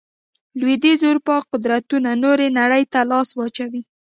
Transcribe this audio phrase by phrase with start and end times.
[0.59, 3.81] لوېدیځې اروپا قدرتونو نورې نړۍ ته لاس واچوي.